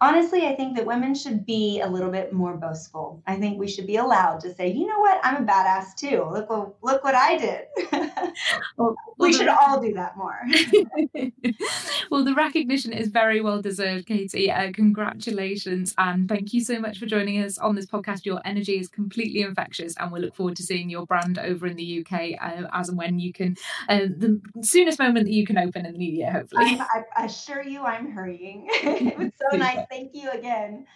honestly, 0.04 0.48
I 0.48 0.56
think 0.56 0.76
that 0.76 0.86
women 0.86 1.16
should 1.16 1.46
be 1.46 1.80
a 1.80 1.88
little 1.88 2.12
bit 2.12 2.34
more 2.34 2.58
boastful. 2.58 3.24
I 3.26 3.36
think 3.38 3.58
we 3.58 3.70
should 3.70 3.88
be 3.88 3.96
allowed 3.96 4.42
to 4.42 4.54
say, 4.54 4.70
you 4.70 4.86
know 4.86 5.00
what, 5.00 5.20
I'm 5.24 5.44
a 5.44 5.46
badass 5.46 5.96
too. 5.96 6.28
Look 6.30 6.50
what 6.50 6.76
look 6.82 7.04
what 7.04 7.16
I 7.16 7.38
did. 7.38 7.62
Well, 8.78 8.96
we 9.18 9.34
should 9.34 9.48
all 9.48 9.80
do 9.80 9.94
that 9.94 10.18
more. 10.18 10.40
well, 12.10 12.24
the 12.24 12.34
recognition 12.34 12.92
is 12.92 13.10
very 13.10 13.42
well 13.42 13.62
deserved, 13.62 14.08
Katy. 14.08 14.52
Uh, 14.52 14.72
congratulations. 14.72 15.94
And 15.98 16.28
thank 16.28 16.54
you 16.54 16.62
so 16.62 16.80
much 16.80 16.98
for 16.98 17.06
joining 17.06 17.42
us 17.42 17.58
on 17.58 17.76
this 17.76 17.86
podcast. 17.86 18.26
Your 18.26 18.42
energy 18.44 18.80
is 18.80 18.88
completely 18.88 19.42
infectious, 19.42 19.96
and 19.98 20.12
we 20.12 20.20
look 20.20 20.36
forward 20.36 20.56
to 20.58 20.64
seeing 20.64 20.90
your 20.90 21.06
brand 21.06 21.38
over 21.38 21.68
in 21.68 21.78
the 21.78 22.06
UK 22.06 22.32
uh, 22.42 22.68
as 22.74 22.90
and 22.90 22.98
when 22.98 23.20
you 23.20 23.32
can, 23.32 23.56
uh, 23.88 24.00
the 24.00 24.42
soonest 24.62 25.00
moment 25.00 25.26
that 25.26 25.34
you 25.34 25.46
can 25.46 25.58
open 25.58 25.86
in 25.86 25.94
the 25.94 25.98
new 25.98 26.12
year, 26.12 26.32
hopefully. 26.32 26.80
I, 26.80 27.04
I 27.16 27.26
assure 27.26 27.64
you 27.64 27.84
I'm 27.84 28.12
hurrying. 28.12 28.68
it 28.72 29.18
was 29.18 29.32
so 29.40 29.58
nice. 29.58 29.86
Thank 29.94 30.16
you 30.16 30.32
again. 30.32 30.88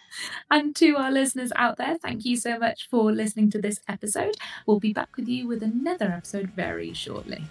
And 0.50 0.74
to 0.74 0.96
our 0.96 1.12
listeners 1.12 1.52
out 1.54 1.76
there, 1.76 1.96
thank 1.98 2.24
you 2.24 2.36
so 2.36 2.58
much 2.58 2.88
for 2.90 3.12
listening 3.12 3.48
to 3.52 3.60
this 3.60 3.78
episode. 3.86 4.34
We'll 4.66 4.80
be 4.80 4.92
back 4.92 5.16
with 5.16 5.28
you 5.28 5.46
with 5.46 5.62
another 5.62 6.06
episode 6.06 6.50
very 6.50 6.92
shortly. 6.94 7.44